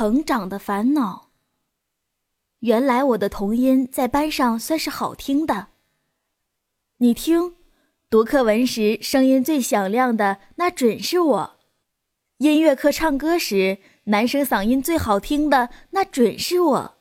[0.00, 1.28] 成长的烦恼。
[2.60, 5.66] 原来我的童音在班上算是好听的。
[6.96, 7.56] 你听，
[8.08, 11.58] 读课文时声音最响亮的那准是我；
[12.38, 16.94] 音乐课唱歌时男生嗓音最好听的那准是我；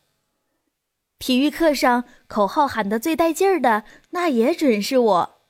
[1.19, 5.41] 体育课上口号喊得最带劲儿的那也准是我。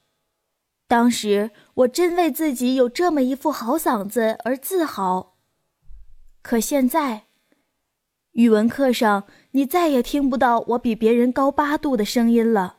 [0.88, 5.36] 当时我真为自己有这么一副好嗓子而自豪。
[6.44, 7.24] 可现在，
[8.34, 12.78] 语文课上你再也听不到我比别人高八度的声音了。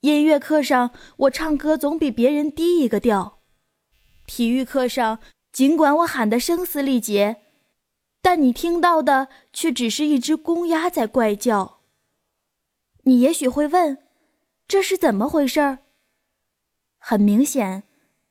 [0.00, 3.38] 音乐课上我唱歌总比别人低一个调。
[4.26, 5.18] 体育课上
[5.52, 7.42] 尽管我喊得声嘶力竭，
[8.22, 11.80] 但你听到的却只是一只公鸭在怪叫。
[13.04, 13.98] 你也许会问，
[14.68, 15.78] 这是怎么回事儿？
[16.98, 17.84] 很明显，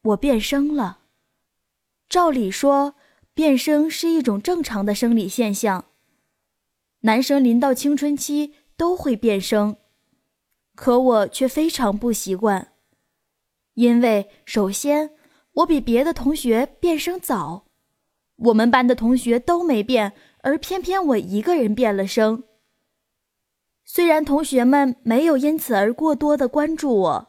[0.03, 0.99] 我变声了。
[2.07, 2.95] 照理说，
[3.33, 5.85] 变声是一种正常的生理现象。
[7.01, 9.77] 男生临到青春期都会变声，
[10.75, 12.73] 可我却非常不习惯，
[13.73, 15.11] 因为首先
[15.53, 17.65] 我比别的同学变声早，
[18.35, 22.43] 我们班的同学都没变，而偏偏我一个人变了声。
[23.85, 27.25] 虽然同学们没有因此而过多的关注我。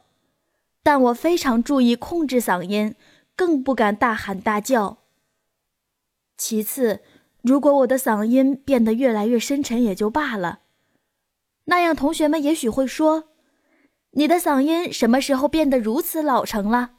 [0.83, 2.95] 但我非常注意控制嗓音，
[3.37, 4.97] 更不敢大喊大叫。
[6.39, 7.01] 其次，
[7.43, 10.61] 如果我的嗓音变得越来越深沉也就罢了，
[11.65, 13.31] 那样同学们也许会说
[14.13, 16.93] ：“你的嗓音什么时候变得如此老成了？”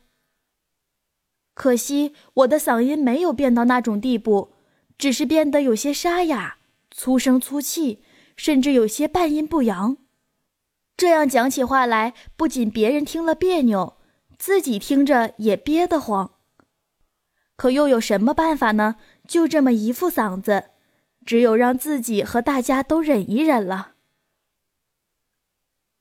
[1.54, 4.54] 可惜我的嗓音没有变到那种地步，
[4.98, 6.58] 只是变得有些沙哑、
[6.90, 8.02] 粗声粗气，
[8.36, 9.98] 甚至有些半音不扬。
[10.96, 13.98] 这样讲起话来，不仅别人听了别扭，
[14.38, 16.36] 自己听着也憋得慌。
[17.62, 18.96] 可又有什么办法呢？
[19.28, 20.72] 就这么一副嗓子，
[21.24, 23.92] 只有让自己和大家都忍一忍了。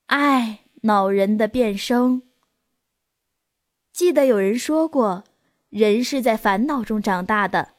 [0.07, 2.23] 唉，恼人的变声。
[3.93, 5.25] 记得有人说过，
[5.69, 7.75] 人是在烦恼中长大的。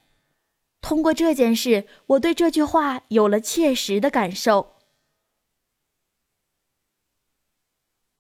[0.80, 4.76] 通过这件事，我对这句话有了切实的感受。